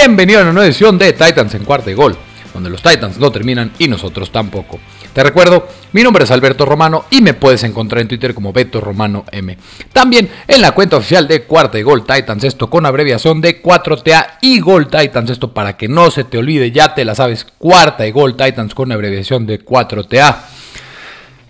[0.00, 2.16] Bienvenido a una nueva edición de Titans en cuarta y gol,
[2.54, 4.78] donde los Titans no terminan y nosotros tampoco.
[5.12, 8.80] Te recuerdo, mi nombre es Alberto Romano y me puedes encontrar en Twitter como Beto
[8.80, 9.58] Romano M.
[9.92, 14.34] También en la cuenta oficial de Cuarta y Gol Titans, esto con abreviación de 4TA
[14.40, 18.06] y Gol Titans, esto para que no se te olvide, ya te la sabes, Cuarta
[18.06, 20.36] y Gol Titans con abreviación de 4TA.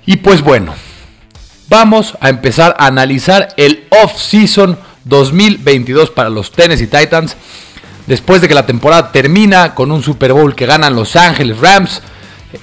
[0.06, 0.74] Y pues bueno,
[1.68, 7.36] vamos a empezar a analizar el off-season 2022 para los Tennessee Titans.
[8.08, 12.00] Después de que la temporada termina con un Super Bowl que ganan Los Ángeles Rams,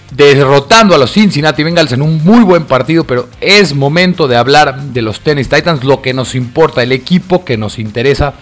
[0.09, 4.81] derrotando a los Cincinnati Bengals en un muy buen partido, pero es momento de hablar
[4.81, 5.83] de los Tennessee Titans.
[5.83, 8.33] Lo que nos importa, el equipo que nos interesa,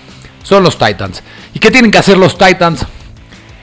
[0.43, 1.23] son los Titans.
[1.53, 2.85] ¿Y qué tienen que hacer los Titans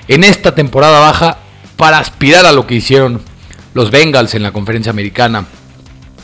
[0.06, 1.38] en esta temporada baja
[1.76, 3.22] para aspirar a lo que hicieron
[3.72, 5.46] los Bengals en la conferencia americana?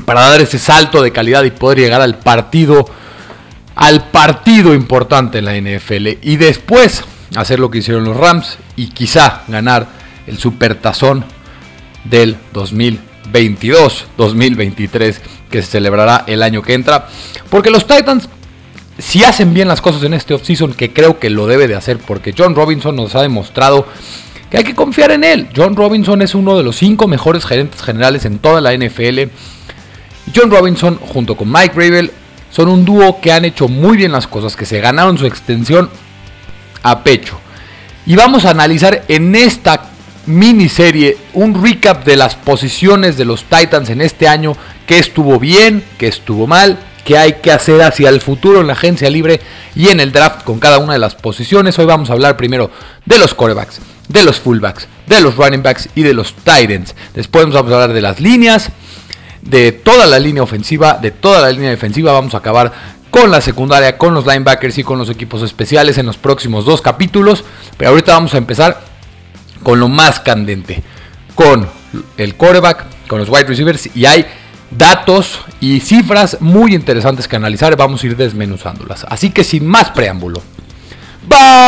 [0.04, 2.84] Para dar ese salto de calidad y poder llegar al partido
[3.76, 7.04] al partido importante en la NFL y después
[7.36, 9.86] hacer lo que hicieron los Rams y quizá ganar
[10.26, 11.24] el supertazón
[12.04, 15.16] del 2022-2023
[15.50, 17.06] que se celebrará el año que entra.
[17.50, 18.28] Porque los Titans,
[18.98, 21.98] si hacen bien las cosas en este offseason, que creo que lo debe de hacer,
[21.98, 23.86] porque John Robinson nos ha demostrado
[24.50, 25.48] que hay que confiar en él.
[25.54, 29.24] John Robinson es uno de los cinco mejores gerentes generales en toda la NFL.
[30.34, 32.10] John Robinson junto con Mike Rabel
[32.50, 35.90] son un dúo que han hecho muy bien las cosas, que se ganaron su extensión
[36.82, 37.38] a pecho.
[38.06, 39.90] Y vamos a analizar en esta
[40.26, 45.84] miniserie un recap de las posiciones de los Titans en este año, qué estuvo bien,
[45.98, 49.40] qué estuvo mal, qué hay que hacer hacia el futuro en la agencia libre
[49.74, 51.78] y en el draft con cada una de las posiciones.
[51.78, 52.70] Hoy vamos a hablar primero
[53.04, 56.94] de los corebacks, de los fullbacks, de los running backs y de los Titans.
[57.14, 58.70] Después vamos a hablar de las líneas,
[59.48, 62.12] de toda la línea ofensiva, de toda la línea defensiva.
[62.12, 62.72] Vamos a acabar
[63.10, 66.82] con la secundaria, con los linebackers y con los equipos especiales en los próximos dos
[66.82, 67.44] capítulos.
[67.76, 68.80] Pero ahorita vamos a empezar
[69.62, 70.82] con lo más candente,
[71.34, 71.68] con
[72.16, 74.26] el quarterback, con los wide receivers y hay
[74.70, 77.76] datos y cifras muy interesantes que analizar.
[77.76, 79.06] Vamos a ir desmenuzándolas.
[79.08, 80.42] Así que sin más preámbulo.
[81.28, 81.66] ¡Vámonos!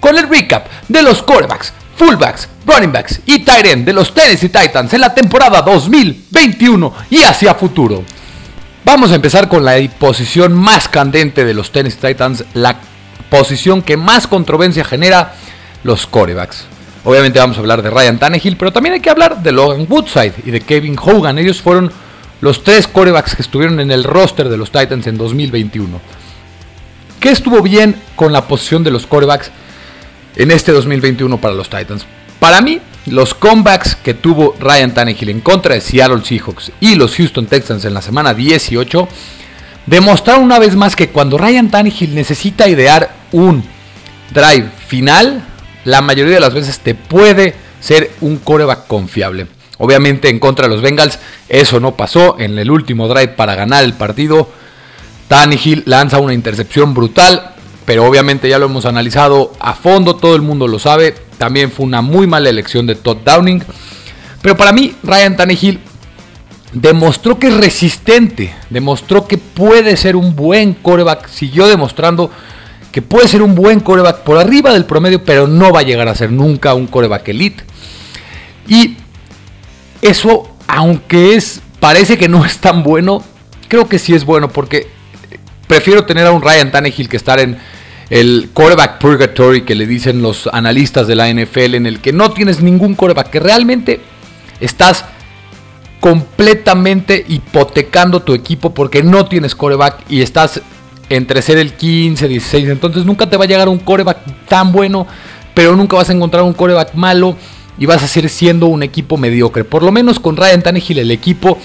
[0.00, 4.48] Con el recap de los quarterbacks, fullbacks, running backs y tight end de los Tennessee
[4.48, 8.04] Titans en la temporada 2021 y hacia futuro.
[8.84, 12.76] Vamos a empezar con la posición más candente de los Tennessee Titans, la
[13.28, 15.34] posición que más controversia genera
[15.82, 16.64] los quarterbacks.
[17.04, 20.34] Obviamente vamos a hablar de Ryan Tannehill, pero también hay que hablar de Logan Woodside
[20.44, 21.38] y de Kevin Hogan.
[21.38, 21.92] Ellos fueron
[22.40, 26.00] los tres quarterbacks que estuvieron en el roster de los Titans en 2021.
[27.20, 29.50] ¿Qué estuvo bien con la posición de los quarterbacks?
[30.38, 32.06] En este 2021 para los Titans.
[32.40, 37.16] Para mí, los comebacks que tuvo Ryan Tannehill en contra de Seattle Seahawks y los
[37.16, 39.08] Houston Texans en la semana 18
[39.86, 43.64] demostraron una vez más que cuando Ryan Tannehill necesita idear un
[44.32, 45.44] drive final,
[45.84, 49.46] la mayoría de las veces te puede ser un coreback confiable.
[49.78, 51.18] Obviamente en contra de los Bengals
[51.48, 54.50] eso no pasó en el último drive para ganar el partido.
[55.28, 57.54] Tannehill lanza una intercepción brutal,
[57.88, 61.14] pero obviamente ya lo hemos analizado a fondo, todo el mundo lo sabe.
[61.38, 63.62] También fue una muy mala elección de Todd Downing.
[64.42, 65.80] Pero para mí, Ryan Tannehill
[66.74, 72.30] demostró que es resistente, demostró que puede ser un buen coreback, siguió demostrando
[72.92, 76.08] que puede ser un buen coreback por arriba del promedio, pero no va a llegar
[76.08, 77.64] a ser nunca un coreback elite.
[78.68, 78.98] Y
[80.02, 83.24] eso, aunque es parece que no es tan bueno,
[83.66, 84.88] creo que sí es bueno porque
[85.66, 87.58] prefiero tener a un Ryan Tannehill que estar en
[88.10, 92.30] el quarterback purgatory que le dicen los analistas de la NFL, en el que no
[92.30, 94.00] tienes ningún quarterback, que realmente
[94.60, 95.04] estás
[96.00, 100.62] completamente hipotecando tu equipo porque no tienes coreback y estás
[101.10, 105.06] entre ser el 15, 16, entonces nunca te va a llegar un coreback tan bueno,
[105.54, 107.36] pero nunca vas a encontrar un coreback malo
[107.78, 109.64] y vas a seguir siendo un equipo mediocre.
[109.64, 111.58] Por lo menos con Ryan Tannehill el equipo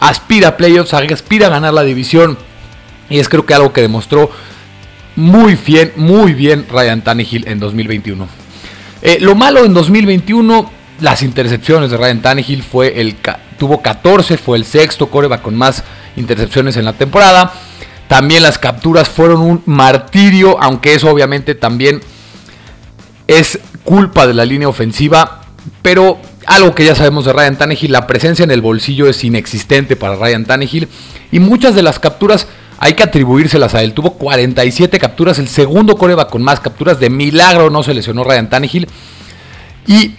[0.00, 2.36] aspira a playoffs, aspira a ganar la división
[3.08, 4.30] y es creo que algo que demostró
[5.18, 8.28] muy bien, muy bien Ryan Tannehill en 2021.
[9.02, 10.70] Eh, lo malo en 2021,
[11.00, 13.16] las intercepciones de Ryan Tannehill fue el
[13.58, 15.82] tuvo 14, fue el sexto coreback con más
[16.14, 17.52] intercepciones en la temporada.
[18.06, 22.00] También las capturas fueron un martirio, aunque eso obviamente también
[23.26, 25.40] es culpa de la línea ofensiva.
[25.82, 29.96] Pero algo que ya sabemos de Ryan Tannehill, la presencia en el bolsillo es inexistente
[29.96, 30.86] para Ryan Tannehill.
[31.32, 32.46] Y muchas de las capturas
[32.78, 33.92] hay que atribuírselas a él.
[33.92, 37.00] Tuvo 47 capturas, el segundo coreback con más capturas.
[37.00, 38.88] De milagro no se lesionó Ryan Tannehill.
[39.86, 40.14] Y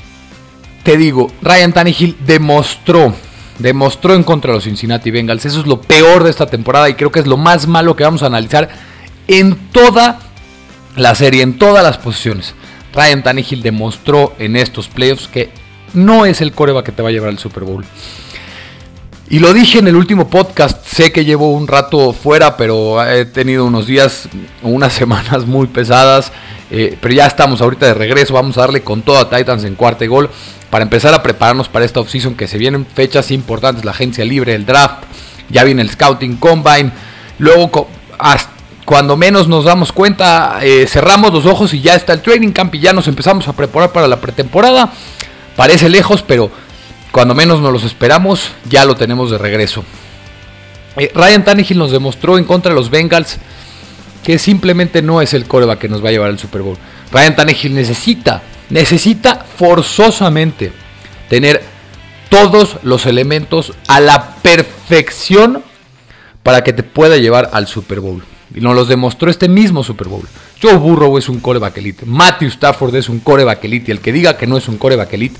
[0.83, 3.13] te digo, Ryan Tannehill demostró,
[3.59, 5.45] demostró en contra de los Cincinnati Bengals.
[5.45, 8.03] Eso es lo peor de esta temporada y creo que es lo más malo que
[8.03, 8.69] vamos a analizar
[9.27, 10.19] en toda
[10.95, 12.55] la serie, en todas las posiciones.
[12.93, 15.49] Ryan Tannehill demostró en estos playoffs que
[15.93, 17.85] no es el coreba que te va a llevar al Super Bowl.
[19.31, 23.25] Y lo dije en el último podcast, sé que llevo un rato fuera, pero he
[23.25, 24.27] tenido unos días,
[24.63, 26.31] unas semanas muy pesadas,
[26.71, 29.75] eh, pero ya estamos ahorita de regreso, vamos a darle con todo a Titans en
[29.75, 30.31] cuarto gol
[30.71, 34.55] para empezar a prepararnos para esta offseason que se vienen fechas importantes, la agencia libre,
[34.55, 35.03] el draft,
[35.49, 36.91] ya viene el scouting combine,
[37.37, 37.87] luego
[38.83, 42.73] cuando menos nos damos cuenta, eh, cerramos los ojos y ya está el training camp
[42.73, 44.91] y ya nos empezamos a preparar para la pretemporada,
[45.55, 46.49] parece lejos, pero
[47.11, 49.83] cuando menos nos los esperamos, ya lo tenemos de regreso.
[50.97, 53.37] Eh, Ryan Tannehill nos demostró en contra de los Bengals
[54.23, 56.77] que simplemente no es el coreback que nos va a llevar al Super Bowl.
[57.11, 60.71] Ryan Tannehill necesita, necesita forzosamente
[61.29, 61.63] tener
[62.29, 65.63] todos los elementos a la perfección
[66.43, 68.23] para que te pueda llevar al Super Bowl.
[68.53, 70.27] Y nos los demostró este mismo Super Bowl.
[70.61, 72.05] Joe Burrow es un coreback elite.
[72.05, 73.85] Matthew Stafford es un coreback elite.
[73.89, 75.39] Y el que diga que no es un coreback elite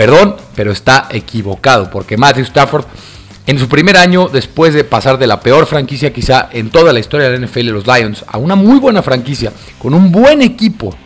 [0.00, 2.86] Perdón, pero está equivocado, porque Matthew Stafford,
[3.46, 7.00] en su primer año, después de pasar de la peor franquicia quizá en toda la
[7.00, 10.96] historia de la NFL, los Lions, a una muy buena franquicia, con un buen equipo,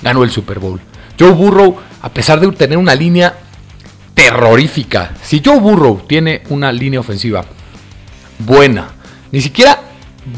[0.00, 0.80] ganó el Super Bowl.
[1.20, 3.34] Joe Burrow, a pesar de tener una línea
[4.14, 7.44] terrorífica, si Joe Burrow tiene una línea ofensiva
[8.38, 8.88] buena,
[9.30, 9.82] ni siquiera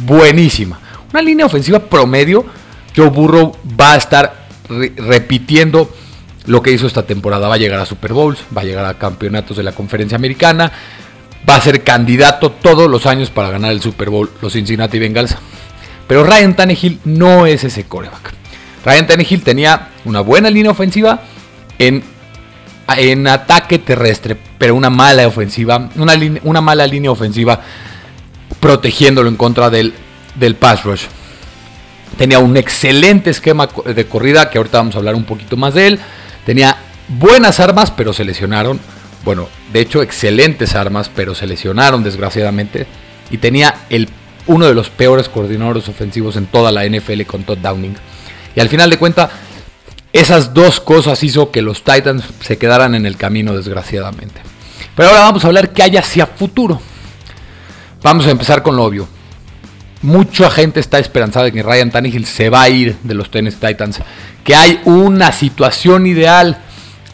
[0.07, 0.81] buenísima,
[1.13, 2.45] una línea ofensiva promedio,
[2.97, 5.89] Joe Burrow va a estar repitiendo
[6.51, 7.47] lo que hizo esta temporada.
[7.47, 10.73] Va a llegar a Super Bowls, va a llegar a campeonatos de la conferencia americana,
[11.49, 15.37] va a ser candidato todos los años para ganar el Super Bowl, los Cincinnati Bengals.
[16.09, 18.35] Pero Ryan Tannehill no es ese coreback.
[18.85, 21.23] Ryan Tannehill tenía una buena línea ofensiva
[21.79, 22.03] en,
[22.97, 27.61] en ataque terrestre, pero una mala ofensiva, una, una mala línea ofensiva
[28.59, 29.95] protegiéndolo en contra del,
[30.35, 31.05] del pass rush.
[32.19, 35.87] Tenía un excelente esquema de corrida, que ahorita vamos a hablar un poquito más de
[35.87, 36.01] él.
[36.45, 36.77] Tenía
[37.09, 38.81] buenas armas, pero se lesionaron.
[39.25, 42.87] Bueno, de hecho, excelentes armas, pero se lesionaron desgraciadamente.
[43.31, 44.09] Y tenía el,
[44.47, 47.95] uno de los peores coordinadores ofensivos en toda la NFL con Todd Downing.
[48.57, 49.31] Y al final de cuentas,
[50.13, 54.41] esas dos cosas hizo que los Titans se quedaran en el camino, desgraciadamente.
[54.97, 56.81] Pero ahora vamos a hablar qué hay hacia futuro.
[58.03, 59.09] Vamos a empezar con lo obvio.
[60.03, 63.69] Mucha gente está esperanzada de que Ryan Tannehill se va a ir de los Tennessee
[63.69, 64.01] Titans
[64.45, 66.59] que hay una situación ideal,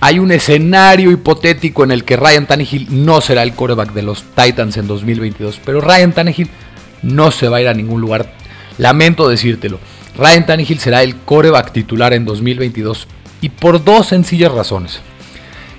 [0.01, 4.23] hay un escenario hipotético en el que Ryan Tannehill no será el quarterback de los
[4.35, 5.61] Titans en 2022.
[5.65, 6.49] Pero Ryan Tannehill
[7.03, 8.33] no se va a ir a ningún lugar.
[8.79, 9.81] Lamento decírtelo.
[10.17, 13.09] Ryan Tannehill será el quarterback titular en 2022
[13.41, 15.01] y por dos sencillas razones.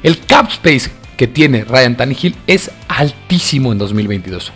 [0.04, 4.52] El cap space que tiene Ryan Tannehill es altísimo en 2022.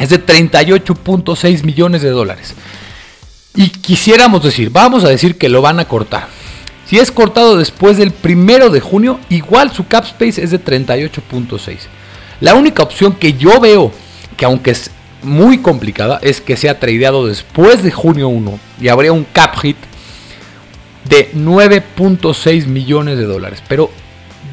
[0.00, 2.54] Es de 38.6 millones de dólares
[3.54, 6.28] y quisiéramos decir, vamos a decir que lo van a cortar.
[6.86, 11.76] Si es cortado después del primero de junio, igual su cap space es de 38.6.
[12.40, 13.92] La única opción que yo veo,
[14.36, 14.90] que aunque es
[15.22, 19.76] muy complicada, es que sea tradeado después de junio 1 y habría un cap hit
[21.08, 23.62] de 9.6 millones de dólares.
[23.68, 23.90] Pero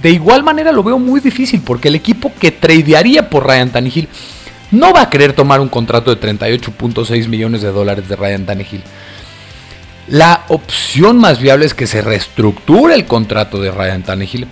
[0.02, 4.10] de igual manera lo veo muy difícil porque el equipo que tradearía por Ryan Tannehill
[4.72, 8.84] no va a querer tomar un contrato de 38.6 millones de dólares de Ryan Tannehill.
[10.10, 14.48] La opción más viable es que se reestructure el contrato de Ryan Tannehill.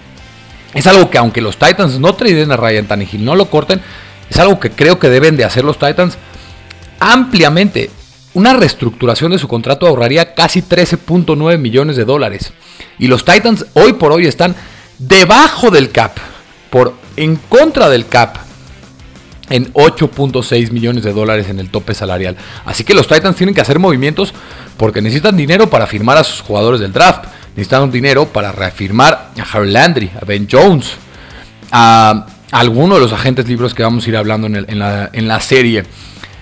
[0.74, 3.81] Es algo que aunque los Titans no traden a Ryan Tannehill, no lo corten,
[4.29, 6.17] es algo que creo que deben de hacer los Titans
[7.00, 7.89] ampliamente.
[8.34, 12.51] Una reestructuración de su contrato ahorraría casi 13.9 millones de dólares.
[13.00, 14.55] Y los Titans hoy por hoy están
[14.98, 16.17] debajo del cap,
[16.69, 18.38] por en contra del cap
[19.49, 22.35] en 8.6 millones de dólares en el tope salarial.
[22.65, 24.33] Así que los Titans tienen que hacer movimientos
[24.77, 27.25] porque necesitan dinero para firmar a sus jugadores del draft.
[27.55, 30.91] Necesitan dinero para reafirmar a Harry Landry, a Ben Jones,
[31.71, 34.79] a alguno de los agentes libres que vamos a ir hablando en,
[35.27, 35.83] la, serie.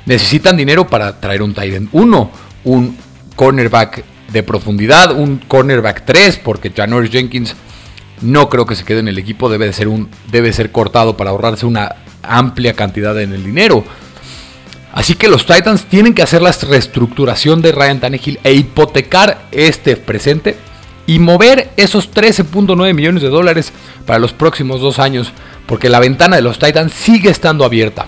[0.06, 2.32] Necesitan dinero para traer un Titan 1,
[2.66, 2.98] un
[3.36, 7.56] cornerback de profundidad, un cornerback 3, porque Janoris Jenkins
[8.22, 11.30] no creo que se quede en el equipo, debe ser, un, debe ser cortado para
[11.30, 13.84] ahorrarse una amplia cantidad en el dinero.
[14.94, 19.96] Así que los Titans tienen que hacer la reestructuración de Ryan Tannehill e hipotecar este
[19.96, 20.56] presente
[21.08, 23.74] y mover esos 13.9 millones de dólares
[24.06, 25.34] para los próximos dos años,
[25.66, 28.06] porque la ventana de los Titans sigue estando abierta.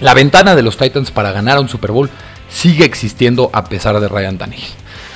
[0.00, 2.10] La ventana de los Titans para ganar un Super Bowl
[2.48, 4.72] sigue existiendo a pesar de Ryan Tannehill.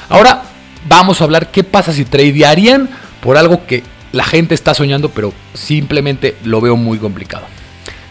[0.08, 0.42] Ahora
[0.86, 5.32] vamos a hablar qué pasa si tradearían por algo que la gente está soñando, pero
[5.54, 7.46] simplemente lo veo muy complicado.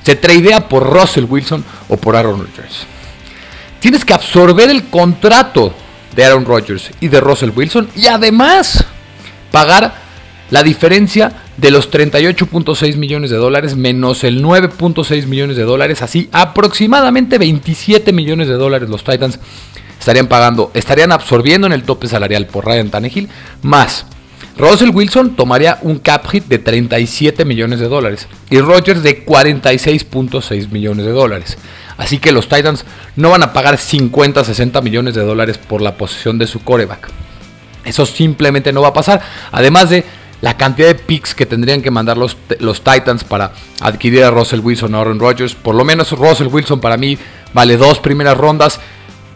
[0.03, 2.85] Se tradea por Russell Wilson o por Aaron Rodgers.
[3.79, 5.73] Tienes que absorber el contrato
[6.15, 8.85] de Aaron Rodgers y de Russell Wilson y además
[9.51, 9.95] pagar
[10.49, 16.29] la diferencia de los 38.6 millones de dólares menos el 9.6 millones de dólares, así
[16.31, 19.39] aproximadamente 27 millones de dólares los Titans
[19.99, 23.29] estarían pagando, estarían absorbiendo en el tope salarial por Ryan Tannehill,
[23.61, 24.05] más
[24.61, 30.69] Russell Wilson tomaría un cap hit de 37 millones de dólares y Rodgers de 46.6
[30.69, 31.57] millones de dólares.
[31.97, 35.97] Así que los Titans no van a pagar 50, 60 millones de dólares por la
[35.97, 37.09] posesión de su coreback.
[37.85, 39.23] Eso simplemente no va a pasar.
[39.51, 40.05] Además de
[40.41, 44.59] la cantidad de picks que tendrían que mandar los, los Titans para adquirir a Russell
[44.59, 45.55] Wilson o Aaron Rodgers.
[45.55, 47.17] Por lo menos Russell Wilson para mí
[47.51, 48.79] vale dos primeras rondas.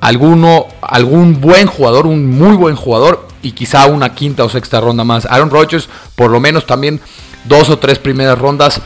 [0.02, 5.04] Alguno, algún buen jugador, un muy buen jugador y quizá una quinta o sexta ronda
[5.04, 5.28] más.
[5.28, 7.00] Aaron Rodgers, por lo menos también
[7.44, 8.82] dos o tres primeras rondas,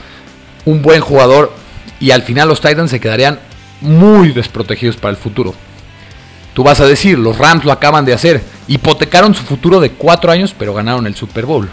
[0.65, 1.53] un buen jugador
[2.01, 3.39] y al final los Titans se quedarían
[3.79, 5.55] muy desprotegidos para el futuro.
[6.53, 10.29] Tú vas a decir, los Rams lo acaban de hacer, hipotecaron su futuro de cuatro
[10.29, 11.69] años, pero ganaron el Super Bowl.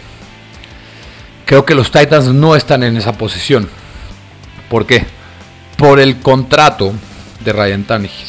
[1.44, 3.68] Creo que los Titans no están en esa posición.
[4.70, 5.06] ¿Por qué?
[5.76, 6.92] Por el contrato
[7.44, 8.28] de Ryan Tannehill.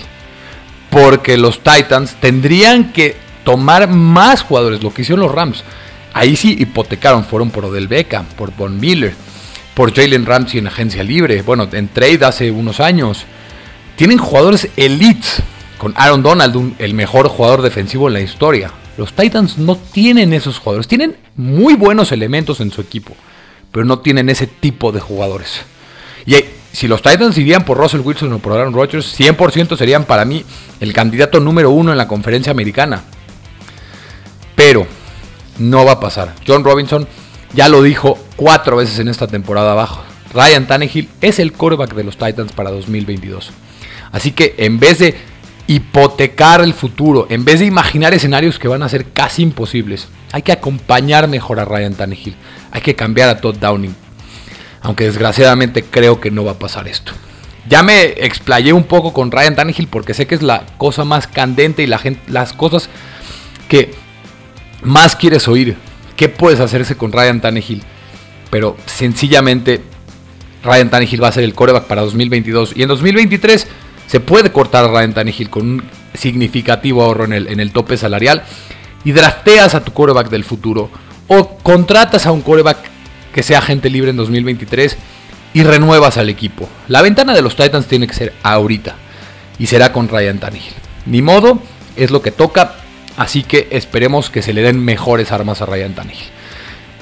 [0.90, 5.64] Porque los Titans tendrían que tomar más jugadores, lo que hicieron los Rams.
[6.12, 9.14] Ahí sí hipotecaron, fueron por Odell Beckham, por Von Miller,
[9.74, 13.24] por Jalen Ramsey en agencia libre, bueno, en trade hace unos años.
[13.96, 15.42] Tienen jugadores elites,
[15.78, 18.70] con Aaron Donald, el mejor jugador defensivo en la historia.
[18.98, 20.90] Los Titans no tienen esos jugadores.
[20.90, 23.16] Tienen muy buenos elementos en su equipo,
[23.72, 25.62] pero no tienen ese tipo de jugadores.
[26.26, 26.36] Y
[26.74, 30.44] si los Titans irían por Russell Wilson o por Aaron Rodgers, 100% serían para mí
[30.82, 33.04] el candidato número uno en la conferencia americana.
[34.58, 34.88] Pero
[35.60, 36.34] no va a pasar.
[36.48, 37.08] John Robinson
[37.54, 40.02] ya lo dijo cuatro veces en esta temporada abajo.
[40.34, 43.52] Ryan Tannehill es el quarterback de los Titans para 2022.
[44.12, 45.16] Así que en vez de
[45.68, 50.08] hipotecar el futuro, en vez de imaginar escenarios que van a ser casi imposibles.
[50.32, 52.36] Hay que acompañar mejor a Ryan Tannehill.
[52.72, 53.96] Hay que cambiar a Todd Downing.
[54.82, 57.12] Aunque desgraciadamente creo que no va a pasar esto.
[57.70, 61.28] Ya me explayé un poco con Ryan Tannehill porque sé que es la cosa más
[61.28, 62.90] candente y las cosas
[63.68, 63.94] que
[64.88, 65.78] más quieres oír.
[66.16, 67.84] ¿Qué puedes hacerse con Ryan Tannehill?
[68.50, 69.82] Pero sencillamente
[70.64, 73.68] Ryan Tannehill va a ser el coreback para 2022 y en 2023
[74.08, 77.98] se puede cortar a Ryan Tannehill con un significativo ahorro en el, en el tope
[77.98, 78.44] salarial
[79.04, 80.90] y drafteas a tu coreback del futuro
[81.28, 82.78] o contratas a un coreback
[83.34, 84.98] que sea agente libre en 2023
[85.54, 86.68] y renuevas al equipo.
[86.88, 88.96] La ventana de los Titans tiene que ser ahorita
[89.60, 90.74] y será con Ryan Tannehill.
[91.06, 91.62] Ni modo,
[91.96, 92.76] es lo que toca,
[93.18, 96.30] así que esperemos que se le den mejores armas a Ryan Tannehill.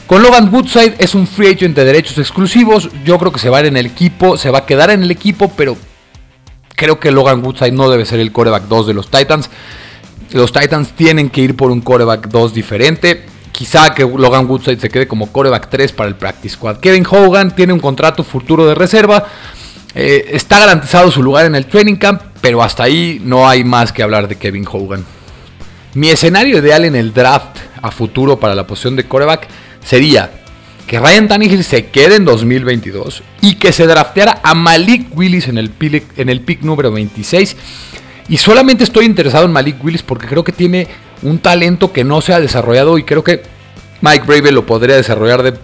[0.07, 3.57] Con Logan Woodside es un free agent de derechos exclusivos, yo creo que se va
[3.57, 5.77] a ir en el equipo, se va a quedar en el equipo, pero
[6.75, 9.49] Creo que Logan Woodside no debe ser el coreback 2 de los Titans.
[10.31, 13.25] Los Titans tienen que ir por un coreback 2 diferente.
[13.51, 16.77] Quizá que Logan Woodside se quede como coreback 3 para el practice squad.
[16.77, 19.25] Kevin Hogan tiene un contrato futuro de reserva.
[19.93, 23.93] Eh, está garantizado su lugar en el training camp, pero hasta ahí no hay más
[23.93, 25.05] que hablar de Kevin Hogan.
[25.95, 29.47] Mi escenario ideal en el draft a futuro para la posición de coreback
[29.81, 30.29] sería
[30.87, 35.57] que Ryan Tannehill se quede en 2022 y que se drafteara a Malik Willis en
[35.57, 37.55] el, pick, número 26.
[38.27, 40.89] Y solamente estoy interesado en Malik Willis porque creo que tiene
[41.21, 43.43] un talento que no se ha desarrollado y creo que
[44.01, 45.57] Mike Brave lo podría desarrollar de,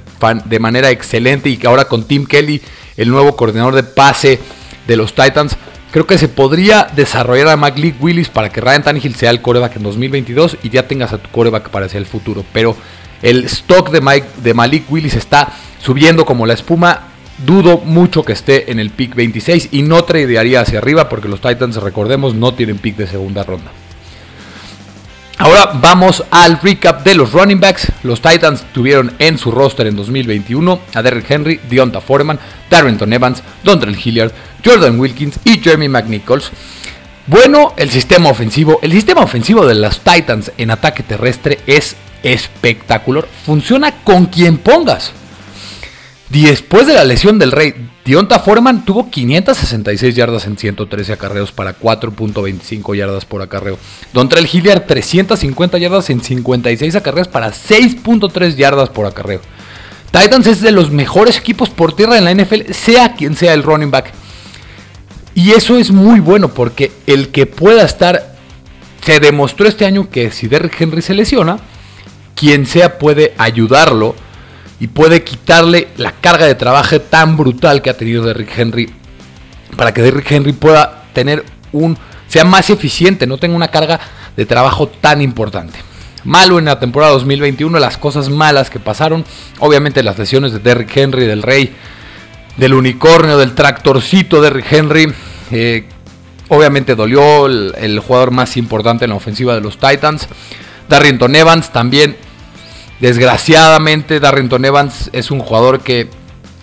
[0.46, 2.62] de manera excelente y que ahora con Tim Kelly,
[2.96, 4.40] el nuevo coordinador de pase
[4.88, 5.58] de los Titans,
[5.92, 9.76] creo que se podría desarrollar a Malik Willis para que Ryan Tannehill sea el coreback
[9.76, 12.44] en 2022 y ya tengas a tu coreback para hacia el futuro.
[12.54, 12.76] Pero
[13.22, 17.08] el stock de, Mike, de Malik Willis está subiendo como la espuma.
[17.46, 21.42] Dudo mucho que esté en el pick 26 y no tradearía hacia arriba porque los
[21.42, 23.72] Titans, recordemos, no tienen pick de segunda ronda.
[25.42, 27.92] Ahora vamos al recap de los running backs.
[28.04, 32.40] Los Titans tuvieron en su roster en 2021 a Derrick Henry, Deonta Foreman,
[32.72, 34.32] Darrington Evans, Dontrell Hilliard,
[34.66, 36.50] Jordan Wilkins y Jeremy McNichols.
[37.28, 38.80] Bueno, el sistema ofensivo.
[38.82, 43.28] El sistema ofensivo de los Titans en ataque terrestre es espectacular.
[43.46, 45.12] Funciona con quien pongas.
[46.30, 47.74] Después de la lesión del Rey,
[48.06, 53.78] Dionta Foreman tuvo 566 yardas en 113 acarreos para 4.25 yardas por acarreo.
[54.14, 59.42] Dontrell Hilliard 350 yardas en 56 acarreos para 6.3 yardas por acarreo.
[60.12, 63.64] Titans es de los mejores equipos por tierra en la NFL, sea quien sea el
[63.64, 64.12] running back.
[65.34, 68.36] Y eso es muy bueno porque el que pueda estar,
[69.04, 71.58] se demostró este año que si Derrick Henry se lesiona,
[72.36, 74.16] quien sea puede ayudarlo
[74.80, 78.90] y puede quitarle la carga de trabajo tan brutal que ha tenido Derrick Henry
[79.78, 84.00] para que Derrick Henry pueda tener un sea más eficiente, no tenga una carga
[84.38, 85.91] de trabajo tan importante.
[86.24, 89.26] Malo en la temporada 2021, las cosas malas que pasaron,
[89.60, 91.74] obviamente las lesiones de Derrick Henry, del Rey,
[92.58, 95.12] del unicornio, del tractorcito Derrick Henry,
[95.52, 95.86] eh,
[96.50, 100.28] obviamente dolió el, el, jugador más importante en la ofensiva de los Titans.
[100.88, 102.16] Darrington Evans también,
[103.00, 106.10] desgraciadamente, Darrington Evans es un jugador que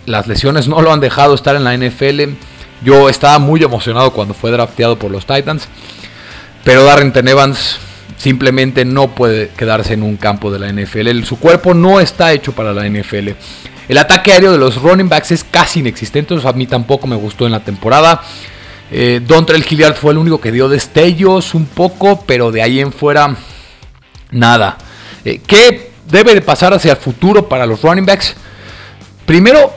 [0.05, 2.33] las lesiones no lo han dejado estar en la NFL.
[2.83, 5.67] Yo estaba muy emocionado cuando fue drafteado por los Titans,
[6.63, 7.77] pero Darrington Evans
[8.17, 11.23] simplemente no puede quedarse en un campo de la NFL.
[11.23, 13.29] Su cuerpo no está hecho para la NFL.
[13.87, 17.45] El ataque aéreo de los running backs es casi inexistente, a mí tampoco me gustó
[17.45, 18.21] en la temporada.
[18.91, 22.91] Eh, Dontrell Hilliard fue el único que dio destellos un poco, pero de ahí en
[22.91, 23.35] fuera
[24.31, 24.77] nada.
[25.25, 28.35] Eh, ¿Qué debe de pasar hacia el futuro para los running backs?
[29.25, 29.73] Primero,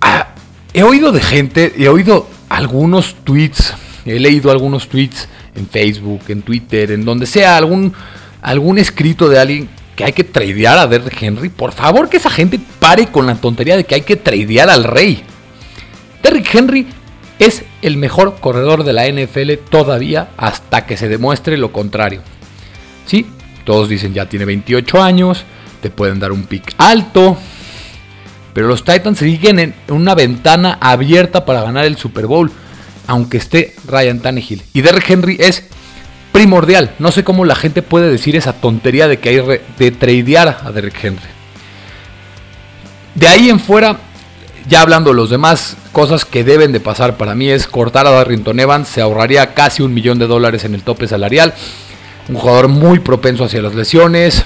[0.00, 0.28] ah,
[0.72, 6.42] he oído de gente, he oído algunos tweets, he leído algunos tweets en Facebook, en
[6.42, 7.92] Twitter, en donde sea algún,
[8.42, 11.48] algún escrito de alguien que hay que tradear a Derrick Henry.
[11.48, 14.84] Por favor, que esa gente pare con la tontería de que hay que tradear al
[14.84, 15.22] rey.
[16.22, 16.86] Derrick Henry
[17.38, 22.22] es el mejor corredor de la NFL todavía hasta que se demuestre lo contrario.
[23.06, 23.26] Sí,
[23.64, 25.44] todos dicen ya tiene 28 años,
[25.80, 27.38] te pueden dar un pick alto,
[28.52, 32.50] pero los Titans siguen en una ventana abierta para ganar el Super Bowl
[33.10, 34.62] aunque esté Ryan Tannehill.
[34.72, 35.64] Y Derrick Henry es
[36.30, 36.92] primordial.
[37.00, 40.70] No sé cómo la gente puede decir esa tontería de que hay de tradear a
[40.70, 41.24] Derrick Henry.
[43.16, 43.98] De ahí en fuera,
[44.68, 48.10] ya hablando de los demás cosas que deben de pasar para mí es cortar a
[48.10, 48.86] Darrington Evans.
[48.86, 51.52] Se ahorraría casi un millón de dólares en el tope salarial.
[52.28, 54.44] Un jugador muy propenso hacia las lesiones.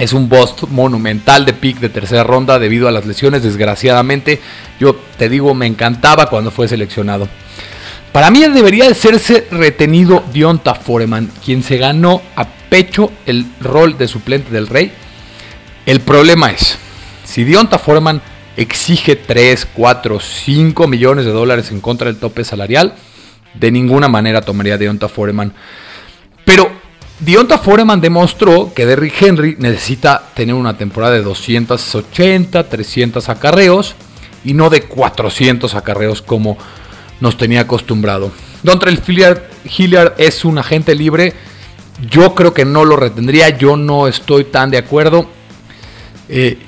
[0.00, 4.40] Es un bust monumental de pick de tercera ronda debido a las lesiones, desgraciadamente.
[4.80, 7.28] Yo te digo, me encantaba cuando fue seleccionado.
[8.10, 13.98] Para mí debería de serse retenido Dionta Foreman, quien se ganó a pecho el rol
[13.98, 14.90] de suplente del rey.
[15.84, 16.78] El problema es,
[17.24, 18.22] si Dionta Foreman
[18.56, 22.94] exige 3, 4, 5 millones de dólares en contra del tope salarial,
[23.52, 25.52] de ninguna manera tomaría Dionta Foreman.
[26.46, 26.72] Pero
[27.20, 33.94] Dionta Foreman demostró que Derrick Henry necesita tener una temporada de 280, 300 acarreos
[34.42, 36.56] y no de 400 acarreos como
[37.20, 38.32] nos tenía acostumbrado.
[38.62, 41.34] Dontrell Hilliard es un agente libre.
[42.10, 43.50] Yo creo que no lo retendría.
[43.50, 45.28] Yo no estoy tan de acuerdo.
[46.30, 46.58] Eh,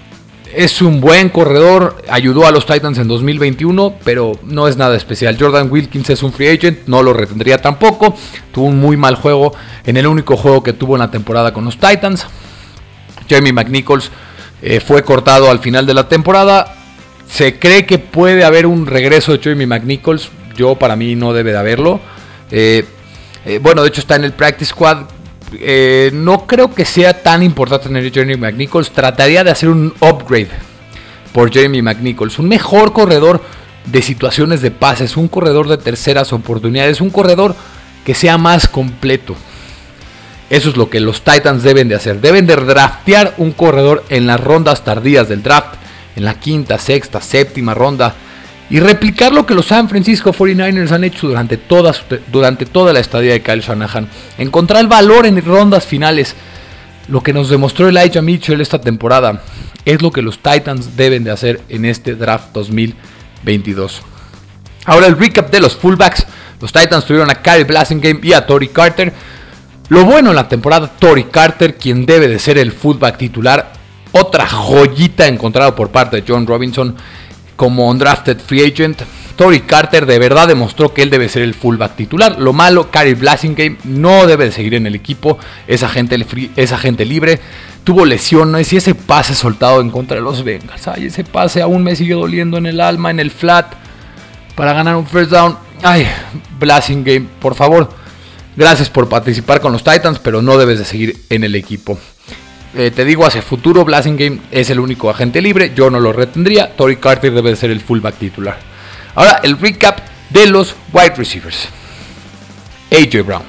[0.54, 2.02] es un buen corredor.
[2.08, 5.36] Ayudó a los Titans en 2021, pero no es nada especial.
[5.38, 6.86] Jordan Wilkins es un free agent.
[6.86, 8.14] No lo retendría tampoco.
[8.52, 11.64] Tuvo un muy mal juego en el único juego que tuvo en la temporada con
[11.64, 12.26] los Titans.
[13.28, 14.10] Jeremy McNichols
[14.62, 16.76] eh, fue cortado al final de la temporada.
[17.28, 21.52] Se cree que puede haber un regreso de Jeremy McNichols yo para mí no debe
[21.52, 22.00] de haberlo.
[22.50, 22.84] Eh,
[23.44, 25.06] eh, bueno, de hecho está en el Practice Squad.
[25.60, 28.90] Eh, no creo que sea tan importante tener Jeremy McNichols.
[28.90, 30.48] Trataría de hacer un upgrade
[31.32, 32.38] por Jeremy McNichols.
[32.38, 33.42] Un mejor corredor
[33.86, 35.16] de situaciones de pases.
[35.16, 37.00] Un corredor de terceras oportunidades.
[37.00, 37.54] Un corredor
[38.04, 39.36] que sea más completo.
[40.50, 42.20] Eso es lo que los Titans deben de hacer.
[42.20, 45.76] Deben de draftear un corredor en las rondas tardías del draft.
[46.14, 48.14] En la quinta, sexta, séptima ronda
[48.70, 51.94] y replicar lo que los San Francisco 49ers han hecho durante toda,
[52.30, 54.08] durante toda la estadía de Kyle Shanahan.
[54.38, 56.34] Encontrar el valor en rondas finales.
[57.08, 59.42] Lo que nos demostró Elijah Mitchell esta temporada
[59.84, 64.02] es lo que los Titans deben de hacer en este draft 2022.
[64.84, 66.26] Ahora el recap de los fullbacks.
[66.60, 69.12] Los Titans tuvieron a Kyle Blasingame y a Tory Carter.
[69.88, 73.72] Lo bueno en la temporada, Tory Carter, quien debe de ser el fullback titular.
[74.12, 76.96] Otra joyita encontrada por parte de John Robinson
[77.56, 79.02] como undrafted free agent.
[79.36, 82.38] Tory Carter de verdad demostró que él debe ser el fullback titular.
[82.38, 85.38] Lo malo, Cary Blasingame no debe de seguir en el equipo.
[85.66, 86.24] Es agente,
[86.56, 87.40] es agente libre.
[87.84, 90.86] Tuvo lesiones y ese pase soltado en contra de los Bengals.
[90.86, 93.72] Ay, ese pase aún me sigue doliendo en el alma, en el flat.
[94.54, 95.56] Para ganar un first down.
[95.82, 96.06] Ay,
[96.60, 97.88] Blasingame, por favor.
[98.54, 101.98] Gracias por participar con los Titans, pero no debes de seguir en el equipo.
[102.74, 105.72] Eh, te digo, hacia futuro, Game es el único agente libre.
[105.74, 106.74] Yo no lo retendría.
[106.74, 108.58] Tory Carter debe ser el fullback titular.
[109.14, 111.68] Ahora, el recap de los wide receivers:
[112.90, 113.42] AJ Brown,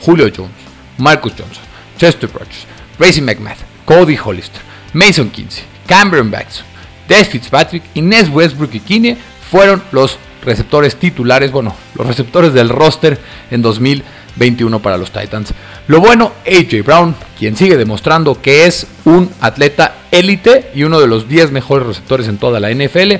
[0.00, 0.52] Julio Jones,
[0.98, 1.64] Marcus Johnson,
[1.98, 2.66] Chester Rogers,
[2.98, 4.60] Racing McMath, Cody Hollister,
[4.92, 6.62] Mason Kinsey, Cameron Banks,
[7.08, 9.16] Des Fitzpatrick, Inés Westbrook y Kine
[9.50, 13.18] fueron los receptores titulares, bueno, los receptores del roster
[13.50, 14.04] en 2000
[14.38, 15.52] 2021 para los Titans.
[15.88, 21.06] Lo bueno, AJ Brown, quien sigue demostrando que es un atleta élite y uno de
[21.06, 23.14] los 10 mejores receptores en toda la NFL.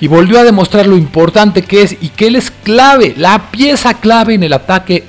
[0.00, 3.94] Y volvió a demostrar lo importante que es y que él es clave, la pieza
[3.94, 5.04] clave en el ataque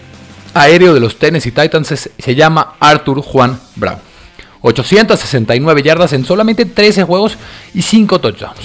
[0.54, 4.00] aéreo de los Tennessee Titans se llama Arthur Juan Brown.
[4.62, 7.38] 869 yardas en solamente 13 juegos
[7.74, 8.60] y 5 touchdowns.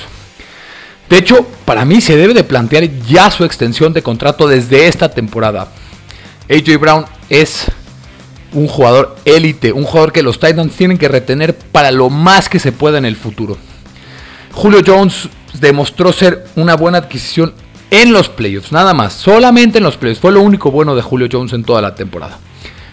[1.09, 5.09] De hecho, para mí se debe de plantear ya su extensión de contrato desde esta
[5.09, 5.69] temporada.
[6.49, 7.67] AJ Brown es
[8.53, 12.59] un jugador élite, un jugador que los Titans tienen que retener para lo más que
[12.59, 13.59] se pueda en el futuro.
[14.53, 15.29] Julio Jones
[15.61, 17.53] demostró ser una buena adquisición
[17.91, 20.21] en los playoffs, nada más, solamente en los playoffs.
[20.21, 22.39] Fue lo único bueno de Julio Jones en toda la temporada.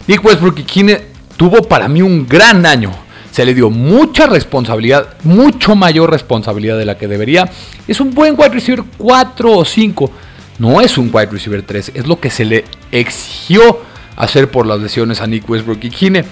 [0.07, 1.01] Nick Westbrook y Kine
[1.37, 2.91] tuvo para mí un gran año.
[3.31, 7.49] Se le dio mucha responsabilidad, mucho mayor responsabilidad de la que debería.
[7.87, 10.11] Es un buen wide receiver 4 o 5.
[10.59, 13.81] No es un wide receiver 3, es lo que se le exigió
[14.15, 16.25] hacer por las lesiones a Nick Westbrook y Kine.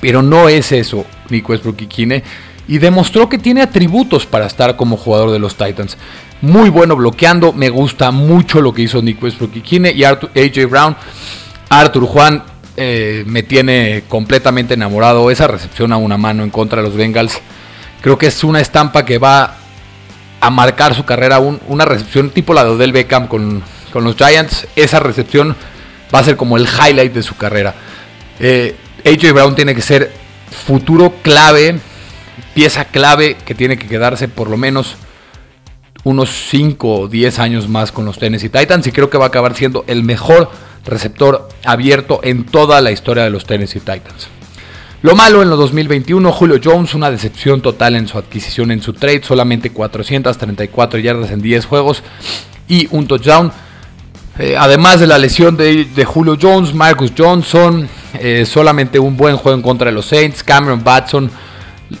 [0.00, 2.22] Pero no es eso, Nick Westbrook y Kine.
[2.68, 5.96] Y demostró que tiene atributos para estar como jugador de los Titans.
[6.40, 7.52] Muy bueno bloqueando.
[7.52, 10.96] Me gusta mucho lo que hizo Nick Westbrook y Kine y AJ Brown.
[11.68, 12.44] Arthur Juan
[12.76, 15.30] eh, me tiene completamente enamorado.
[15.30, 17.40] Esa recepción a una mano en contra de los Bengals.
[18.00, 19.56] Creo que es una estampa que va
[20.42, 21.38] a marcar su carrera.
[21.38, 23.62] una recepción tipo la de Odell Beckham con,
[23.94, 24.66] los Giants.
[24.74, 25.56] Esa recepción
[26.12, 27.74] va a ser como el highlight de su carrera.
[28.40, 28.74] Eh,
[29.06, 30.12] AJ Brown tiene que ser
[30.50, 31.78] futuro clave,
[32.54, 34.96] pieza clave que tiene que quedarse por lo menos
[36.02, 39.28] unos 5 o 10 años más con los Tennessee Titans y creo que va a
[39.28, 40.50] acabar siendo el mejor
[40.84, 44.26] receptor abierto en toda la historia de los Tennessee Titans.
[45.02, 48.92] Lo malo en los 2021, Julio Jones, una decepción total en su adquisición en su
[48.92, 52.04] trade, solamente 434 yardas en 10 juegos
[52.68, 53.50] y un touchdown.
[54.38, 57.88] Eh, además de la lesión de, Julio Jones, Marcus Johnson,
[58.20, 61.28] eh, solamente un buen juego en contra de los Saints, Cameron Batson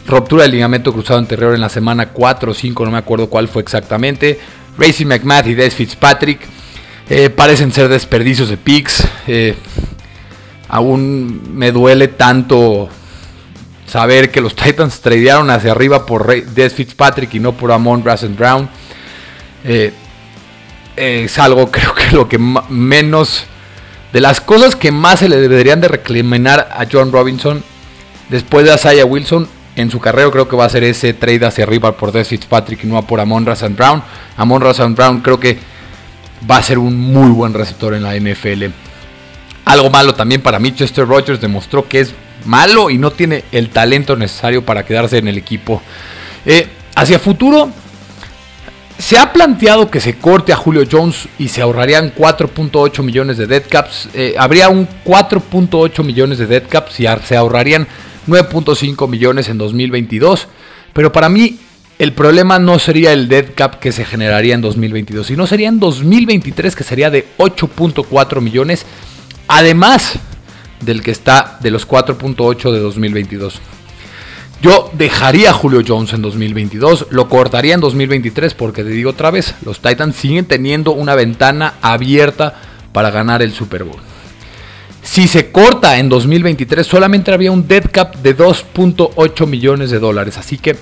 [0.06, 3.48] ruptura del ligamento cruzado anterior en la semana 4 o 5, no me acuerdo cuál
[3.48, 4.38] fue exactamente.
[4.78, 6.40] Racing McMath y Des Fitzpatrick
[7.10, 9.04] eh, parecen ser desperdicios de picks.
[10.72, 12.88] Eh, aún me duele tanto
[13.86, 18.34] saber que los Titans tradearon hacia arriba por Des Fitzpatrick y no por Amon Brassen
[18.34, 18.68] Brown.
[19.64, 19.92] Eh,
[20.96, 23.44] es algo creo que lo que menos
[24.12, 27.62] de las cosas que más se le deberían de recriminar a John Robinson
[28.28, 31.64] después de Asaya Wilson en su carrera creo que va a ser ese trade hacia
[31.64, 34.02] arriba por Des Fitzpatrick y no por Amon Razan Brown.
[34.36, 35.58] Amon Razan Brown creo que
[36.50, 38.66] va a ser un muy buen receptor en la NFL.
[39.64, 43.70] Algo malo también para mí, Chester Rogers demostró que es malo y no tiene el
[43.70, 45.80] talento necesario para quedarse en el equipo.
[46.44, 47.70] Eh, hacia futuro,
[48.98, 53.46] se ha planteado que se corte a Julio Jones y se ahorrarían 4.8 millones de
[53.46, 54.08] dead caps.
[54.14, 57.86] Eh, habría un 4.8 millones de dead caps y se ahorrarían
[58.26, 60.48] 9.5 millones en 2022.
[60.92, 61.58] Pero para mí
[61.98, 65.78] el problema no sería el dead cap que se generaría en 2022, sino sería en
[65.78, 68.86] 2023 que sería de 8.4 millones,
[69.48, 70.14] además
[70.80, 73.60] del que está de los 4.8 de 2022.
[74.60, 79.32] Yo dejaría a Julio Jones en 2022, lo cortaría en 2023 porque te digo otra
[79.32, 82.54] vez, los Titans siguen teniendo una ventana abierta
[82.92, 84.00] para ganar el Super Bowl.
[85.02, 90.38] Si se corta en 2023, solamente había un dead cap de 2.8 millones de dólares.
[90.38, 90.76] Así que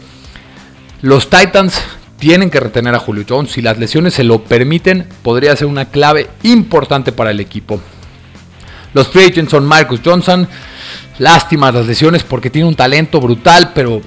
[1.00, 1.80] los Titans
[2.18, 3.52] tienen que retener a Julio Jones.
[3.52, 7.80] Si las lesiones se lo permiten, podría ser una clave importante para el equipo.
[8.94, 10.48] Los free agents son Marcus Johnson.
[11.18, 14.00] Lástima las lesiones porque tiene un talento brutal, pero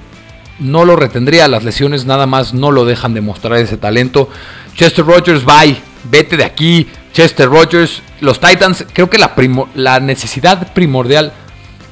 [0.58, 1.48] no lo retendría.
[1.48, 4.28] Las lesiones nada más no lo dejan demostrar ese talento.
[4.74, 5.76] Chester Rogers, bye.
[6.04, 6.86] Vete de aquí.
[7.12, 9.34] Chester Rogers, los Titans, creo que la,
[9.74, 11.32] la necesidad primordial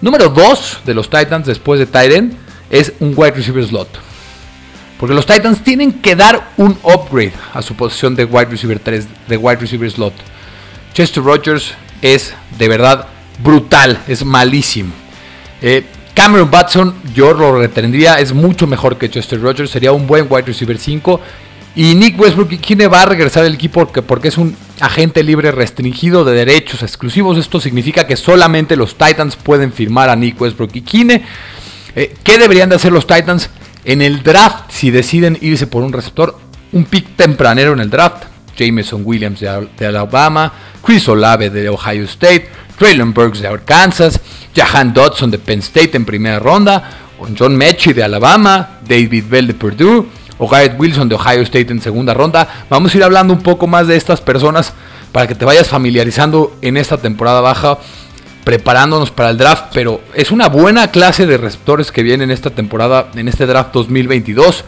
[0.00, 2.36] número 2 de los Titans después de Titan
[2.68, 3.88] es un wide receiver slot.
[4.98, 9.06] Porque los Titans tienen que dar un upgrade a su posición de wide receiver 3,
[9.28, 10.14] de wide receiver slot.
[10.92, 13.08] Chester Rogers es de verdad
[13.42, 14.92] brutal, es malísimo.
[15.62, 20.26] Eh, Cameron Batson, yo lo retendría, es mucho mejor que Chester Rogers, sería un buen
[20.28, 21.20] wide receiver 5
[21.74, 23.80] y Nick Westbrook, ¿quién va a regresar al equipo?
[23.86, 27.38] Porque, porque es un agente libre restringido de derechos exclusivos.
[27.38, 31.24] Esto significa que solamente los Titans pueden firmar a Nick Westbrook y Kine.
[31.96, 33.48] Eh, ¿Qué deberían de hacer los Titans
[33.86, 36.38] en el draft si deciden irse por un receptor?
[36.72, 38.24] Un pick tempranero en el draft.
[38.56, 40.52] Jameson Williams de, Alabama,
[40.84, 44.20] Chris Olave de Ohio State, Traylon Burks de Arkansas,
[44.54, 46.90] Jahan Dodson de Penn State en primera ronda,
[47.38, 50.06] John Mechie de Alabama, David Bell de Purdue
[50.38, 52.66] o Garrett Wilson de Ohio State en segunda ronda.
[52.68, 54.72] Vamos a ir hablando un poco más de estas personas
[55.12, 57.78] para que te vayas familiarizando en esta temporada baja,
[58.44, 59.66] preparándonos para el draft.
[59.72, 63.72] Pero es una buena clase de receptores que viene en esta temporada, en este draft
[63.72, 64.64] 2022.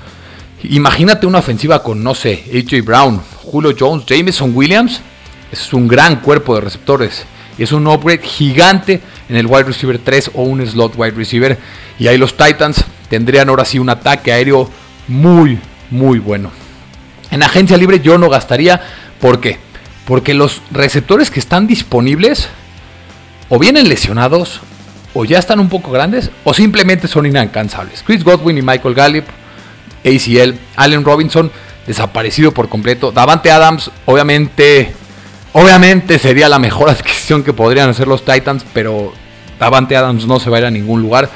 [0.62, 5.01] Imagínate una ofensiva con, no sé, AJ Brown, Julio Jones, Jameson Williams.
[5.53, 7.27] Es un gran cuerpo de receptores.
[7.59, 11.59] Es un upgrade gigante en el wide receiver 3 o un slot wide receiver.
[11.99, 14.71] Y ahí los Titans tendrían ahora sí un ataque aéreo
[15.07, 15.59] muy,
[15.90, 16.51] muy bueno.
[17.31, 18.81] En agencia libre yo no gastaría.
[19.21, 19.59] ¿Por qué?
[20.07, 22.49] Porque los receptores que están disponibles
[23.49, 24.61] o vienen lesionados
[25.14, 28.03] o ya están un poco grandes o simplemente son inalcanzables.
[28.03, 29.25] Chris Godwin y Michael Gallup,
[30.05, 31.51] ACL, Allen Robinson
[31.87, 33.12] desaparecido por completo.
[33.12, 34.95] Davante Adams obviamente
[35.53, 39.12] obviamente sería la mejor adquisición que podrían hacer los Titans, pero
[39.59, 41.31] Davante Adams no se va a ir a ningún lugar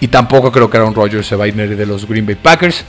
[0.00, 2.84] y tampoco creo que Aaron Rodgers se va a ir de los Green Bay Packers.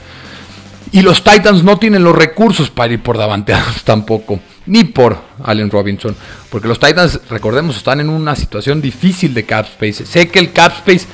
[0.90, 5.18] Y los Titans no tienen los recursos para ir por Davante Adams tampoco, ni por
[5.42, 6.16] Allen Robinson,
[6.50, 10.06] porque los Titans, recordemos, están en una situación difícil de cap space.
[10.06, 11.06] Sé que el cap space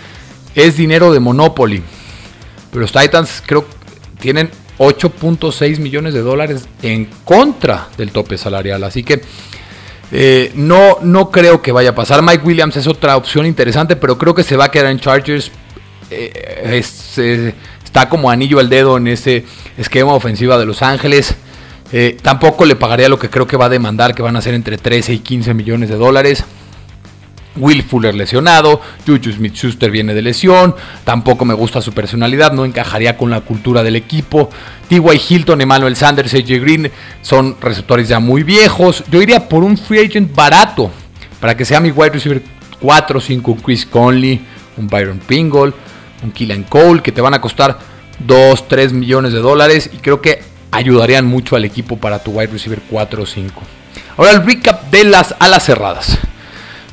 [0.54, 1.82] es dinero de Monopoly,
[2.70, 3.66] pero los Titans creo
[4.20, 9.20] tienen 8.6 millones de dólares en contra del tope salarial, así que
[10.12, 12.22] eh, no, no creo que vaya a pasar.
[12.22, 15.50] Mike Williams es otra opción interesante, pero creo que se va a quedar en Chargers.
[16.11, 16.83] Eh,
[17.16, 17.54] eh,
[17.85, 19.44] está como anillo al dedo en ese
[19.76, 21.35] esquema ofensiva de Los Ángeles.
[22.22, 24.78] Tampoco le pagaría lo que creo que va a demandar, que van a ser entre
[24.78, 26.44] 13 y 15 millones de dólares.
[27.56, 32.64] Will Fuller lesionado, Juju Smith Schuster viene de lesión, tampoco me gusta su personalidad, no
[32.64, 34.50] encajaría con la cultura del equipo.
[34.88, 35.20] T.Y.
[35.28, 36.90] Hilton, Emmanuel Sanders, AJ Green
[37.22, 39.04] son receptores ya muy viejos.
[39.10, 40.90] Yo iría por un free agent barato
[41.40, 42.42] para que sea mi wide receiver
[42.80, 44.40] 4 o 5, Chris Conley,
[44.76, 45.72] un Byron Pingle,
[46.22, 47.78] un Killian Cole, que te van a costar
[48.20, 52.52] 2, 3 millones de dólares y creo que ayudarían mucho al equipo para tu wide
[52.52, 53.62] receiver 4 o 5.
[54.16, 56.18] Ahora el recap de las alas cerradas.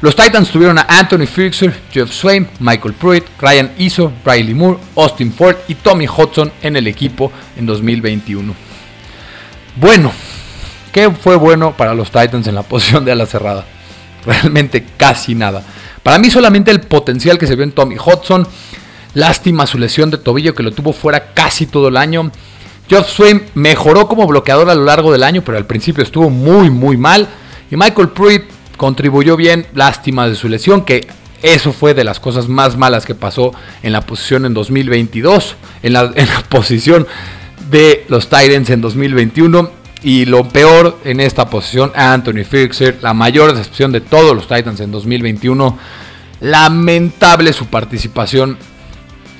[0.01, 5.33] Los Titans tuvieron a Anthony Fixer, Jeff Swain, Michael Pruitt, Ryan Iso, Riley Moore, Austin
[5.33, 8.53] Ford y Tommy Hudson en el equipo en 2021.
[9.75, 10.11] Bueno,
[10.91, 13.65] ¿qué fue bueno para los Titans en la posición de ala cerrada?
[14.25, 15.63] Realmente casi nada.
[16.03, 18.47] Para mí solamente el potencial que se vio en Tommy Hudson
[19.17, 22.31] Lástima su lesión de tobillo que lo tuvo fuera casi todo el año.
[22.87, 26.69] Geoff Swain mejoró como bloqueador a lo largo del año, pero al principio estuvo muy,
[26.69, 27.27] muy mal.
[27.71, 28.43] Y Michael Pruitt
[28.77, 31.07] contribuyó bien, lástima de su lesión, que
[31.41, 35.93] eso fue de las cosas más malas que pasó en la posición en 2022, en
[35.93, 36.11] la,
[36.49, 37.07] posición
[37.69, 39.71] de los Titans en 2021.
[40.03, 44.79] Y lo peor en esta posición, Anthony Fixer, la mayor decepción de todos los Titans
[44.79, 45.77] en 2021.
[46.39, 48.57] Lamentable su participación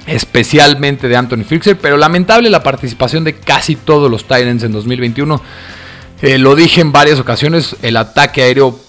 [0.08, 5.42] especialmente de Anthony Fixer, pero lamentable la participación de casi todos los Titans en 2021.
[6.22, 8.80] Eh, lo dije en varias ocasiones, el ataque aéreo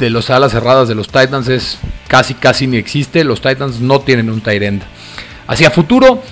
[0.00, 3.22] de los alas cerradas de los Titans es casi casi ni existe.
[3.22, 4.82] Los Titans no tienen un tight end.
[5.46, 6.22] Hacia futuro,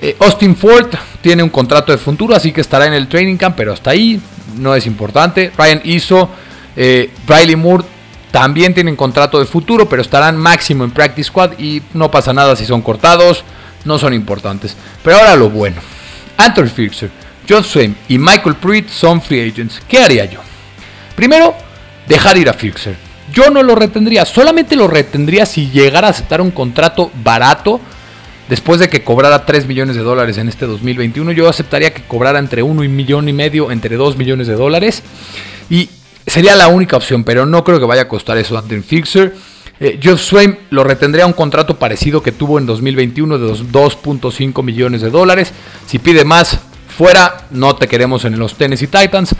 [0.00, 3.56] eh, Austin Ford tiene un contrato de futuro, así que estará en el training camp,
[3.56, 4.20] pero hasta ahí
[4.56, 5.52] no es importante.
[5.58, 6.30] Ryan Iso,
[6.76, 7.84] eh, Riley Moore
[8.30, 12.56] también tienen contrato de futuro, pero estarán máximo en practice squad y no pasa nada
[12.56, 13.44] si son cortados
[13.84, 14.76] no son importantes.
[15.02, 15.76] Pero ahora lo bueno.
[16.36, 17.10] Anthony Fixer,
[17.48, 19.80] John Swain y Michael Pruitt son free agents.
[19.88, 20.40] ¿Qué haría yo?
[21.14, 21.54] Primero,
[22.10, 22.96] dejar ir a Fixer.
[23.32, 27.80] Yo no lo retendría, solamente lo retendría si llegara a aceptar un contrato barato
[28.48, 31.30] después de que cobrara 3 millones de dólares en este 2021.
[31.30, 35.04] Yo aceptaría que cobrara entre 1 y millón y medio, entre 2 millones de dólares.
[35.70, 35.88] Y
[36.26, 39.36] sería la única opción, pero no creo que vaya a costar eso Anthony Fixer.
[39.78, 45.00] Eh, Jeff Swain lo retendría un contrato parecido que tuvo en 2021 de 2.5 millones
[45.00, 45.52] de dólares.
[45.86, 49.36] Si pide más, fuera, no te queremos en los Tennessee Titans.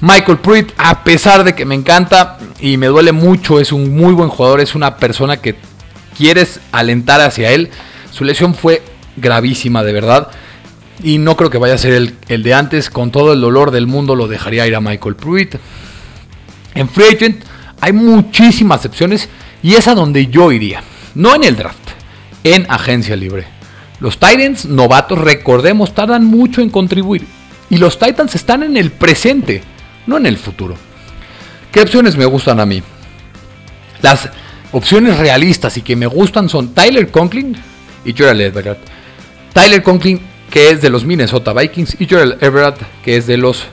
[0.00, 4.12] Michael Pruitt, a pesar de que me encanta y me duele mucho, es un muy
[4.12, 5.56] buen jugador, es una persona que
[6.16, 7.70] quieres alentar hacia él.
[8.12, 8.82] Su lesión fue
[9.16, 10.28] gravísima, de verdad.
[11.02, 12.90] Y no creo que vaya a ser el, el de antes.
[12.90, 15.56] Con todo el dolor del mundo lo dejaría ir a Michael Pruitt.
[16.74, 17.44] En Free Agent
[17.80, 19.28] hay muchísimas opciones
[19.62, 20.82] y es a donde yo iría.
[21.14, 21.90] No en el draft,
[22.44, 23.46] en agencia libre.
[24.00, 27.26] Los Titans novatos, recordemos, tardan mucho en contribuir.
[27.68, 29.62] Y los Titans están en el presente,
[30.08, 30.74] no en el futuro.
[31.70, 32.82] ¿Qué opciones me gustan a mí?
[34.02, 34.28] Las
[34.72, 37.56] opciones realistas y que me gustan son Tyler Conklin
[38.04, 38.78] y Gerald Everett.
[39.52, 43.64] Tyler Conklin, que es de los Minnesota Vikings, y Gerald Everett, que es de los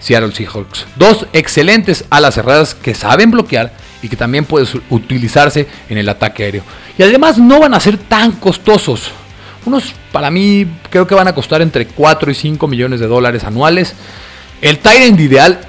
[0.00, 0.86] Seattle Seahawks.
[0.96, 6.44] Dos excelentes alas cerradas que saben bloquear y que también pueden utilizarse en el ataque
[6.44, 6.62] aéreo.
[6.98, 9.10] Y además no van a ser tan costosos.
[9.64, 13.44] Unos, para mí, creo que van a costar entre 4 y 5 millones de dólares
[13.44, 13.94] anuales.
[14.60, 15.60] El Tyrant ideal,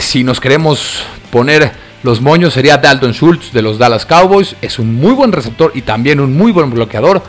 [0.00, 1.72] si nos queremos poner
[2.02, 4.56] los moños, sería Dalton Schultz de los Dallas Cowboys.
[4.62, 7.22] Es un muy buen receptor y también un muy buen bloqueador.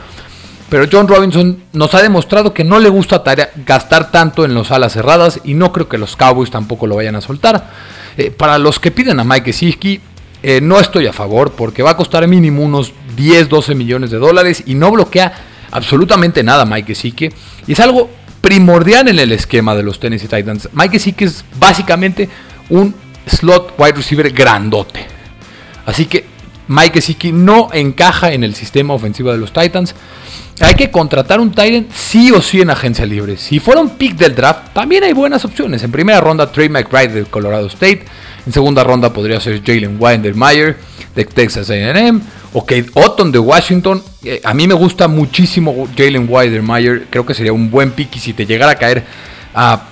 [0.70, 3.24] Pero John Robinson nos ha demostrado que no le gusta
[3.66, 7.16] gastar tanto en los alas cerradas y no creo que los Cowboys tampoco lo vayan
[7.16, 7.70] a soltar.
[8.18, 10.02] Eh, para los que piden a Mike Gesicki,
[10.44, 14.18] eh, no estoy a favor porque va a costar mínimo unos 10, 12 millones de
[14.18, 15.34] dólares y no bloquea
[15.72, 17.30] absolutamente nada Mike Gesicki.
[17.66, 18.10] Y es algo
[18.42, 20.70] primordial en el esquema de los Tennessee Titans.
[20.74, 22.30] Mike Gesicki es básicamente
[22.70, 22.94] un
[23.26, 25.06] slot wide receiver grandote.
[25.86, 26.26] Así que
[26.68, 29.96] Mike Gesicki no encaja en el sistema ofensivo de los Titans.
[30.60, 33.38] Hay que contratar un Titan sí o sí en agencia libre.
[33.38, 35.84] Si fuera un pick del draft, también hay buenas opciones.
[35.84, 38.04] En primera ronda, Trey McBride del Colorado State.
[38.46, 40.78] En segunda ronda podría ser Jalen Windermeyer
[41.16, 42.22] de Texas AM.
[42.54, 44.02] O Kate Otton de Washington.
[44.24, 47.06] Eh, a mí me gusta muchísimo Jalen Windermeyer.
[47.10, 48.16] Creo que sería un buen pick.
[48.16, 49.04] Y si te llegara a caer
[49.54, 49.84] a,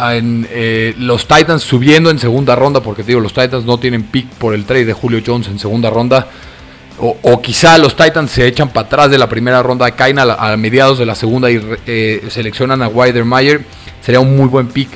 [0.00, 4.04] en, eh, los Titans subiendo en segunda ronda, porque te digo, los Titans no tienen
[4.04, 6.28] pick por el trade de Julio Jones en segunda ronda
[6.98, 10.98] o, quizá los Titans se echan para atrás de la primera ronda, caen a, mediados
[10.98, 13.64] de la segunda y eh, seleccionan a Widermeyer.
[14.00, 14.88] Sería un muy buen pick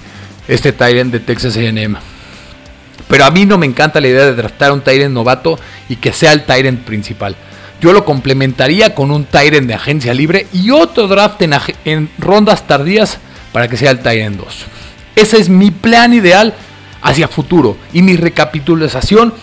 [0.48, 1.96] este Tyrant de Texas AM.
[3.06, 6.12] Pero a mí no me encanta la idea de draftar un Tyrant novato y que
[6.12, 7.36] sea el Tyrant principal.
[7.82, 11.42] Yo lo complementaría con un Tyrant de agencia libre y otro draft
[11.84, 13.18] en rondas tardías
[13.52, 14.66] para que sea el Tyrant 2.
[15.16, 16.54] Ese es mi plan ideal
[17.02, 19.34] hacia futuro y mi recapitulación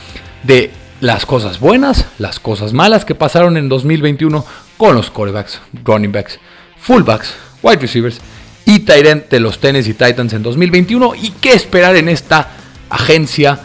[0.44, 4.46] de las cosas buenas, las cosas malas que pasaron en 2021
[4.78, 6.40] con los quarterbacks, running backs,
[6.80, 8.20] fullbacks, wide receivers
[8.66, 12.50] y tight de los Tennessee Titans en 2021 y qué esperar en esta
[12.90, 13.60] agencia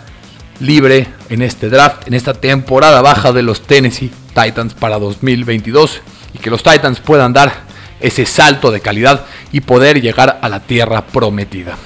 [0.60, 6.00] libre, en este draft, en esta temporada baja de los Tennessee Titans para 2022
[6.34, 7.71] y que los Titans puedan dar
[8.02, 11.76] ese salto de calidad y poder llegar a la tierra prometida.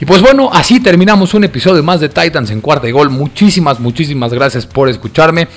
[0.00, 3.10] Y pues bueno, así terminamos un episodio más de Titans en cuarta y gol.
[3.10, 5.48] Muchísimas, muchísimas gracias por escucharme.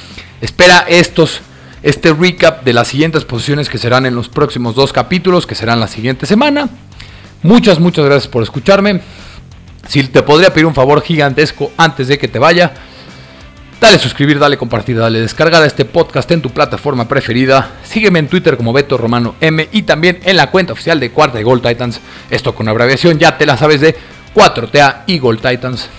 [0.41, 1.41] Espera estos,
[1.83, 5.79] este recap de las siguientes posiciones que serán en los próximos dos capítulos, que serán
[5.79, 6.69] la siguiente semana.
[7.43, 9.01] Muchas, muchas gracias por escucharme.
[9.87, 12.73] Si te podría pedir un favor gigantesco antes de que te vaya,
[13.81, 17.71] dale suscribir, dale compartir, dale descargar a este podcast en tu plataforma preferida.
[17.83, 21.41] Sígueme en Twitter como Beto Romano M y también en la cuenta oficial de Cuarta
[21.41, 21.99] y Gol Titans.
[22.29, 23.97] Esto con abreviación, ya te la sabes de
[24.35, 25.89] 4TA Eagle Titans.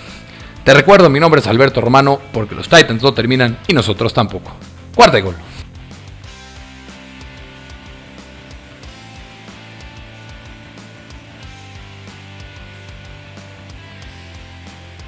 [0.63, 4.55] Te recuerdo, mi nombre es Alberto Romano, porque los Titans no terminan y nosotros tampoco.
[4.95, 5.35] Cuarta y gol.